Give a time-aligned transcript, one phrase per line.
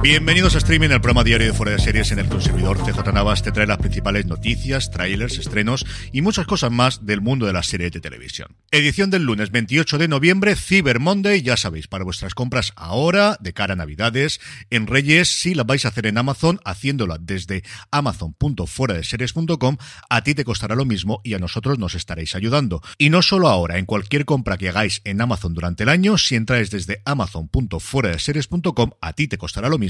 [0.00, 3.42] Bienvenidos a Streaming, el programa diario de Fuera de Series en el que CJ Navas
[3.42, 7.66] te trae las principales noticias, trailers, estrenos y muchas cosas más del mundo de las
[7.66, 8.56] series de televisión.
[8.72, 13.52] Edición del lunes 28 de noviembre, Cyber Monday, ya sabéis, para vuestras compras ahora, de
[13.52, 19.76] cara a Navidades, en Reyes, si las vais a hacer en Amazon, haciéndola desde amazon.fueradeseries.com,
[20.10, 22.82] a ti te costará lo mismo y a nosotros nos estaréis ayudando.
[22.98, 26.34] Y no solo ahora, en cualquier compra que hagáis en Amazon durante el año, si
[26.34, 29.81] entráis desde amazon.fueradeseries.com, a ti te costará lo mismo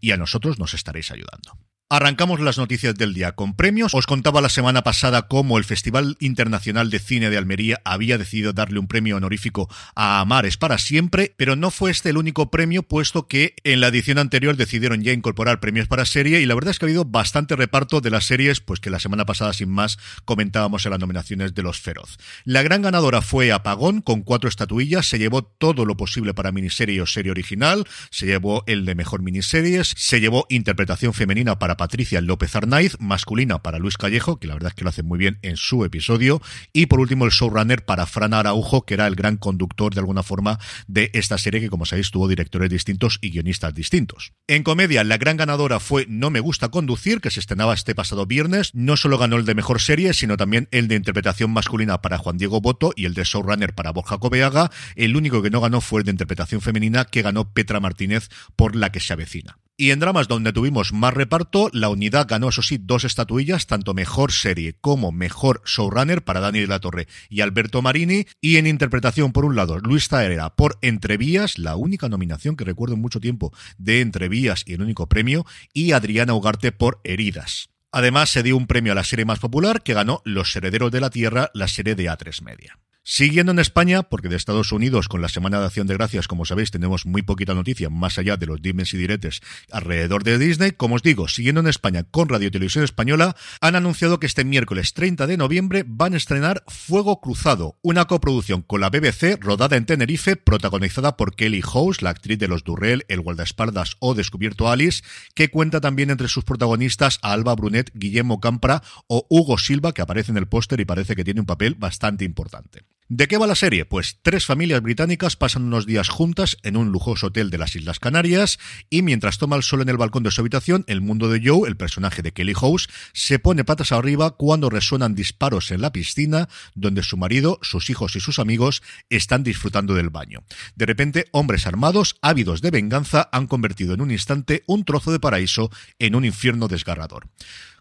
[0.00, 1.58] y a nosotros nos estaréis ayudando.
[1.88, 3.94] Arrancamos las noticias del día con premios.
[3.94, 8.52] Os contaba la semana pasada cómo el Festival Internacional de Cine de Almería había decidido
[8.52, 12.82] darle un premio honorífico a Amares para siempre, pero no fue este el único premio,
[12.82, 16.72] puesto que en la edición anterior decidieron ya incorporar premios para serie y la verdad
[16.72, 19.70] es que ha habido bastante reparto de las series, pues que la semana pasada sin
[19.70, 22.16] más comentábamos en las nominaciones de los Feroz.
[22.44, 27.00] La gran ganadora fue Apagón con cuatro estatuillas, se llevó todo lo posible para miniserie
[27.00, 32.20] o serie original, se llevó el de mejor miniseries, se llevó interpretación femenina para Patricia
[32.20, 35.38] López Arnaiz, masculina para Luis Callejo, que la verdad es que lo hace muy bien
[35.42, 36.40] en su episodio,
[36.72, 40.22] y por último el showrunner para Fran Araujo, que era el gran conductor de alguna
[40.22, 44.32] forma de esta serie que como sabéis tuvo directores distintos y guionistas distintos.
[44.46, 48.26] En comedia, la gran ganadora fue No me gusta conducir, que se estrenaba este pasado
[48.26, 52.18] viernes, no solo ganó el de mejor serie, sino también el de interpretación masculina para
[52.18, 55.80] Juan Diego Boto y el de showrunner para Borja Cobeaga, el único que no ganó
[55.80, 59.58] fue el de interpretación femenina que ganó Petra Martínez por la que se avecina.
[59.78, 63.92] Y en dramas donde tuvimos más reparto, la unidad ganó, eso sí, dos estatuillas, tanto
[63.92, 68.24] mejor serie como mejor showrunner para Dani de la Torre y Alberto Marini.
[68.40, 72.94] Y en interpretación, por un lado, Luis Taera por Entrevías, la única nominación que recuerdo
[72.94, 77.68] en mucho tiempo de Entrevías y el único premio, y Adriana Ugarte por Heridas.
[77.92, 81.00] Además, se dio un premio a la serie más popular que ganó Los Herederos de
[81.02, 82.78] la Tierra, la serie de A3 Media.
[83.08, 86.44] Siguiendo en España, porque de Estados Unidos, con la Semana de Acción de Gracias, como
[86.44, 90.72] sabéis, tenemos muy poquita noticia, más allá de los dimes y diretes alrededor de Disney.
[90.72, 94.92] Como os digo, siguiendo en España con Radio Televisión Española, han anunciado que este miércoles
[94.92, 99.86] 30 de noviembre van a estrenar Fuego Cruzado, una coproducción con la BBC, rodada en
[99.86, 105.04] Tenerife, protagonizada por Kelly House, la actriz de Los Durrell, El Guardaespaldas o Descubierto Alice,
[105.36, 110.02] que cuenta también entre sus protagonistas a Alba Brunet, Guillermo Campra o Hugo Silva, que
[110.02, 112.95] aparece en el póster y parece que tiene un papel bastante importante.
[113.08, 113.84] ¿De qué va la serie?
[113.84, 118.00] Pues tres familias británicas pasan unos días juntas en un lujoso hotel de las Islas
[118.00, 118.58] Canarias
[118.90, 121.68] y mientras toma el sol en el balcón de su habitación, el mundo de Joe,
[121.68, 126.48] el personaje de Kelly House, se pone patas arriba cuando resuenan disparos en la piscina
[126.74, 130.42] donde su marido, sus hijos y sus amigos están disfrutando del baño.
[130.74, 135.20] De repente, hombres armados, ávidos de venganza, han convertido en un instante un trozo de
[135.20, 137.28] paraíso en un infierno desgarrador.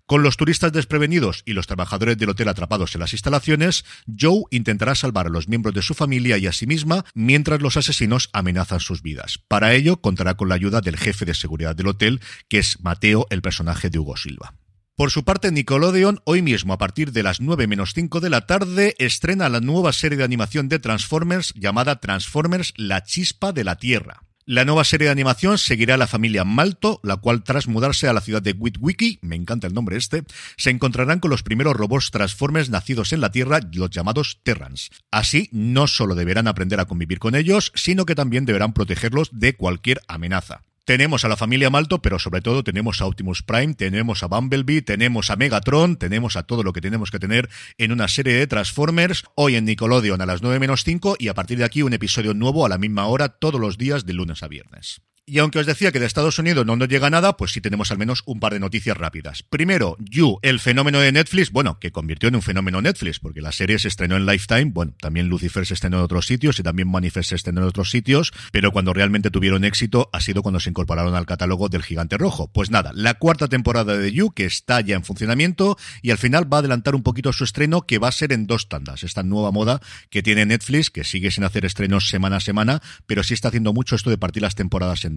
[0.08, 4.94] Con los turistas desprevenidos y los trabajadores del hotel atrapados en las instalaciones, Joe intentará
[4.94, 8.82] salvar a los miembros de su familia y a sí misma mientras los asesinos amenazan
[8.82, 9.40] sus vidas.
[9.48, 13.26] Para ello, contará con la ayuda del jefe de seguridad del hotel, que es Mateo,
[13.32, 14.54] el personaje de Hugo Silva.
[14.96, 18.46] Por su parte, Nickelodeon, hoy mismo a partir de las 9 menos 5 de la
[18.46, 23.78] tarde, estrena la nueva serie de animación de Transformers llamada Transformers La Chispa de la
[23.78, 24.22] Tierra.
[24.48, 28.14] La nueva serie de animación seguirá a la familia Malto, la cual tras mudarse a
[28.14, 30.24] la ciudad de Witwiki, me encanta el nombre este,
[30.56, 34.92] se encontrarán con los primeros robots Transformers nacidos en la Tierra, los llamados Terrans.
[35.10, 39.56] Así, no solo deberán aprender a convivir con ellos, sino que también deberán protegerlos de
[39.56, 40.62] cualquier amenaza.
[40.86, 44.84] Tenemos a la familia Malto, pero sobre todo tenemos a Optimus Prime, tenemos a Bumblebee,
[44.84, 48.46] tenemos a Megatron, tenemos a todo lo que tenemos que tener en una serie de
[48.46, 51.94] Transformers, hoy en Nickelodeon a las 9 menos 5 y a partir de aquí un
[51.94, 55.02] episodio nuevo a la misma hora todos los días de lunes a viernes.
[55.28, 57.90] Y aunque os decía que de Estados Unidos no nos llega nada, pues sí tenemos
[57.90, 59.42] al menos un par de noticias rápidas.
[59.42, 63.52] Primero, You, el fenómeno de Netflix, bueno, que convirtió en un fenómeno Netflix, porque la
[63.52, 66.92] serie se estrenó en Lifetime, bueno, también Lucifer se estrenó en otros sitios y también
[66.92, 70.70] Manifest se estrenó en otros sitios, pero cuando realmente tuvieron éxito ha sido cuando se
[70.70, 72.52] incorporaron al catálogo del Gigante Rojo.
[72.54, 76.54] Pues nada, la cuarta temporada de You, que está ya en funcionamiento y al final
[76.54, 79.02] va a adelantar un poquito su estreno, que va a ser en dos tandas.
[79.02, 83.24] Esta nueva moda que tiene Netflix, que sigue sin hacer estrenos semana a semana, pero
[83.24, 85.15] sí está haciendo mucho esto de partir las temporadas en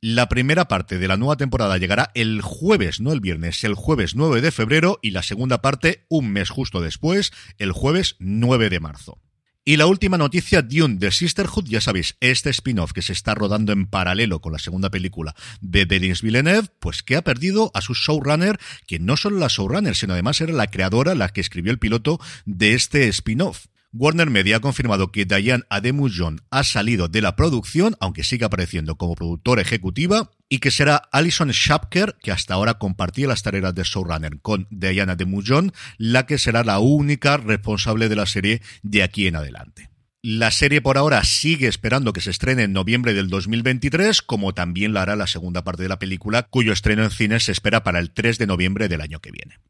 [0.00, 4.14] La primera parte de la nueva temporada llegará el jueves, no el viernes, el jueves
[4.14, 8.80] 9 de febrero y la segunda parte un mes justo después, el jueves 9 de
[8.80, 9.20] marzo.
[9.66, 13.72] Y la última noticia, Dune de Sisterhood, ya sabéis, este spin-off que se está rodando
[13.72, 17.94] en paralelo con la segunda película de Denis Villeneuve, pues que ha perdido a su
[17.94, 21.78] showrunner, que no solo la showrunner, sino además era la creadora, la que escribió el
[21.78, 23.68] piloto de este spin-off.
[23.96, 28.96] Warner Media ha confirmado que Diane Ademujon ha salido de la producción, aunque sigue apareciendo
[28.96, 33.84] como productora ejecutiva, y que será Alison Shapker, que hasta ahora compartía las tareas de
[33.84, 39.28] showrunner con Diana Ademujon, la que será la única responsable de la serie de aquí
[39.28, 39.90] en adelante.
[40.22, 44.92] La serie por ahora sigue esperando que se estrene en noviembre del 2023, como también
[44.92, 48.00] la hará la segunda parte de la película, cuyo estreno en cines se espera para
[48.00, 49.60] el 3 de noviembre del año que viene.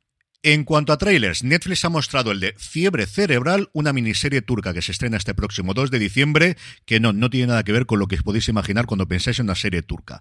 [0.47, 4.83] En cuanto a trailers, Netflix ha mostrado el de Fiebre Cerebral, una miniserie turca que
[4.83, 7.99] se estrena este próximo 2 de diciembre, que no, no tiene nada que ver con
[7.99, 10.21] lo que podéis imaginar cuando pensáis en una serie turca.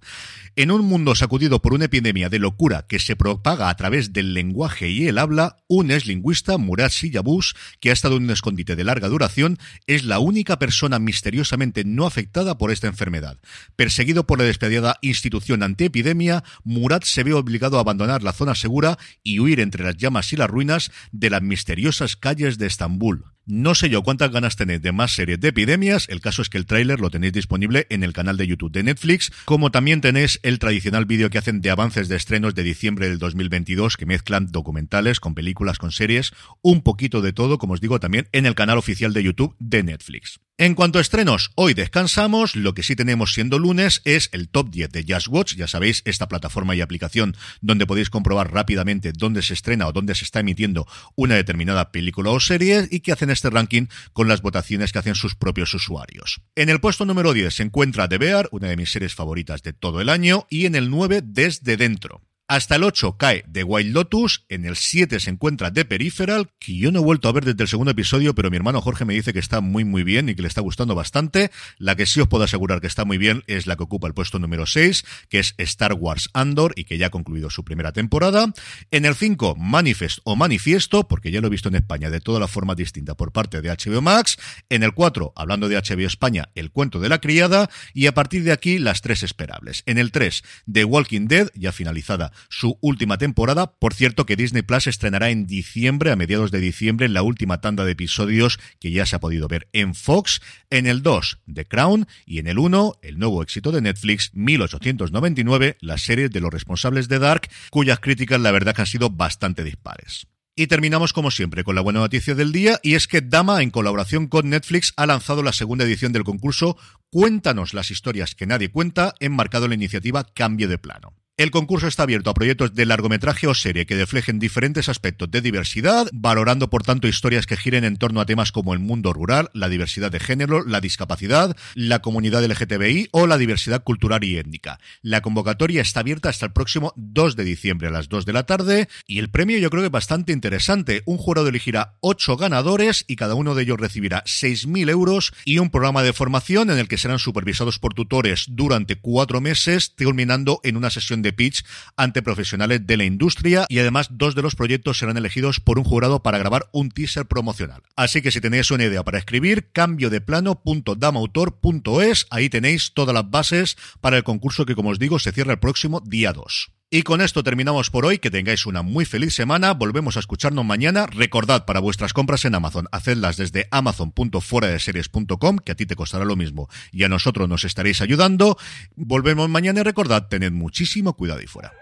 [0.56, 4.34] En un mundo sacudido por una epidemia de locura que se propaga a través del
[4.34, 8.78] lenguaje y el habla, un ex lingüista, Murat Siyabus, que ha estado en un escondite
[8.78, 13.40] de larga duración, es la única persona misteriosamente no afectada por esta enfermedad.
[13.76, 18.98] Perseguido por la despedida institución antiepidemia, Murat se ve obligado a abandonar la zona segura
[19.22, 23.26] y huir entre las llamas y las ruinas de las misteriosas calles de Estambul.
[23.46, 26.58] No sé yo cuántas ganas tenéis de más series de epidemias, el caso es que
[26.58, 30.40] el tráiler lo tenéis disponible en el canal de YouTube de Netflix, como también tenéis
[30.44, 34.50] el tradicional vídeo que hacen de avances de estrenos de diciembre del 2022 que mezclan
[34.50, 36.32] documentales con películas, con series,
[36.62, 39.84] un poquito de todo, como os digo, también en el canal oficial de YouTube de
[39.84, 40.40] Netflix.
[40.64, 44.70] En cuanto a estrenos, hoy descansamos, lo que sí tenemos siendo lunes es el top
[44.70, 49.42] 10 de Just Watch, ya sabéis, esta plataforma y aplicación donde podéis comprobar rápidamente dónde
[49.42, 50.88] se estrena o dónde se está emitiendo
[51.18, 55.16] una determinada película o serie y que hacen este ranking con las votaciones que hacen
[55.16, 56.40] sus propios usuarios.
[56.56, 59.74] En el puesto número 10 se encuentra The Bear, una de mis series favoritas de
[59.74, 62.22] todo el año, y en el 9 Desde Dentro.
[62.50, 66.78] Hasta el 8 cae The Wild Lotus, en el 7 se encuentra The Peripheral, que
[66.78, 69.14] yo no he vuelto a ver desde el segundo episodio, pero mi hermano Jorge me
[69.14, 71.52] dice que está muy muy bien y que le está gustando bastante.
[71.78, 74.14] La que sí os puedo asegurar que está muy bien es la que ocupa el
[74.14, 77.94] puesto número 6, que es Star Wars Andor y que ya ha concluido su primera
[77.94, 78.52] temporada.
[78.92, 82.42] En el 5 Manifest o Manifiesto, porque ya lo he visto en España de todas
[82.42, 84.38] las formas distintas por parte de HBO Max.
[84.68, 88.44] En el 4, hablando de HBO España, El cuento de la criada y a partir
[88.44, 89.84] de aquí las tres esperables.
[89.86, 93.74] En el 3, The Walking Dead, ya finalizada su última temporada.
[93.74, 97.86] Por cierto, que Disney Plus estrenará en diciembre, a mediados de diciembre, la última tanda
[97.86, 100.42] de episodios que ya se ha podido ver en Fox.
[100.70, 102.08] En el 2, The Crown.
[102.26, 107.08] Y en el 1, el nuevo éxito de Netflix, 1899, la serie de los responsables
[107.08, 110.28] de Dark, cuyas críticas la verdad han sido bastante dispares.
[110.56, 113.72] Y terminamos como siempre con la buena noticia del día y es que Dama en
[113.72, 116.78] colaboración con Netflix ha lanzado la segunda edición del concurso
[117.10, 121.16] Cuéntanos las historias que nadie cuenta, enmarcado en la iniciativa Cambio de Plano.
[121.36, 125.42] El concurso está abierto a proyectos de largometraje o serie que reflejen diferentes aspectos de
[125.42, 129.50] diversidad, valorando por tanto historias que giren en torno a temas como el mundo rural,
[129.52, 134.80] la diversidad de género, la discapacidad, la comunidad LGTBI o la diversidad cultural y étnica.
[135.02, 138.44] La convocatoria está abierta hasta el próximo 2 de diciembre a las 2 de la
[138.44, 141.02] tarde y el premio yo creo que es bastante interesante.
[141.08, 145.72] Un jurado elegirá 8 ganadores y cada uno de ellos recibirá 6.000 euros y un
[145.72, 150.78] programa de formación en el que serán supervisados por tutores durante cuatro meses, culminando en
[150.78, 151.66] una sesión pitch
[151.98, 155.84] ante profesionales de la industria y además dos de los proyectos serán elegidos por un
[155.84, 157.84] jurado para grabar un teaser promocional.
[157.96, 163.30] Así que si tenéis una idea para escribir, cambio de plano.damautor.es, ahí tenéis todas las
[163.30, 166.72] bases para el concurso que como os digo se cierra el próximo día 2.
[166.96, 168.20] Y con esto terminamos por hoy.
[168.20, 169.74] Que tengáis una muy feliz semana.
[169.74, 171.08] Volvemos a escucharnos mañana.
[171.08, 176.36] Recordad para vuestras compras en Amazon, hacedlas desde amazon.fueradeseries.com, que a ti te costará lo
[176.36, 178.60] mismo y a nosotros nos estaréis ayudando.
[178.96, 181.74] Volvemos mañana y recordad, tened muchísimo cuidado y fuera.